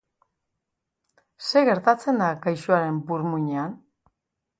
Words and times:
Zer 1.49 1.69
gertatzen 1.69 2.17
da 2.21 2.29
gaixoaren 2.47 2.97
burmuinean? 3.11 3.77